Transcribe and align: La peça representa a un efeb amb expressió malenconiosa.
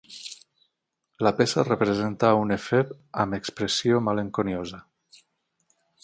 La 1.27 1.31
peça 1.41 1.65
representa 1.67 2.31
a 2.31 2.39
un 2.45 2.55
efeb 2.55 2.95
amb 3.25 3.37
expressió 3.39 3.99
malenconiosa. 4.09 4.81